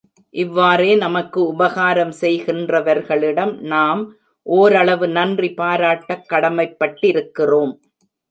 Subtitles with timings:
[0.33, 4.01] இவ்வாறே நமக்கு உபகாரம் செய்கின்றவர்களிடம் நாம்
[4.45, 7.73] ஓரளவு நன்றி பாராட்டக் கடமைப்பட்டிருக்கிறோம்.